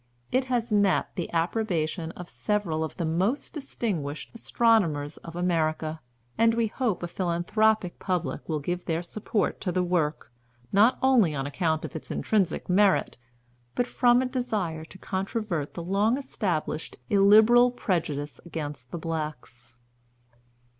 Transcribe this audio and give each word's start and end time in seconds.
It 0.31 0.45
has 0.45 0.71
met 0.71 1.15
the 1.15 1.31
approbation 1.31 2.09
of 2.13 2.27
several 2.27 2.83
of 2.83 2.97
the 2.97 3.05
most 3.05 3.53
distinguished 3.53 4.31
astronomers 4.33 5.17
of 5.17 5.35
America; 5.35 6.01
and 6.39 6.55
we 6.55 6.65
hope 6.65 7.03
a 7.03 7.07
philanthropic 7.07 7.99
public 7.99 8.49
will 8.49 8.57
give 8.59 8.85
their 8.85 9.03
support 9.03 9.61
to 9.61 9.71
the 9.71 9.83
work, 9.83 10.31
not 10.73 10.97
only 11.03 11.35
on 11.35 11.45
account 11.45 11.85
of 11.85 11.95
its 11.95 12.09
intrinsic 12.09 12.67
merit, 12.67 13.15
but 13.75 13.85
from 13.85 14.23
a 14.23 14.25
desire 14.25 14.85
to 14.85 14.97
controvert 14.97 15.75
the 15.75 15.83
long 15.83 16.17
established 16.17 16.97
illiberal 17.11 17.69
prejudice 17.69 18.41
against 18.43 18.89
the 18.89 18.97
blacks." 18.97 19.75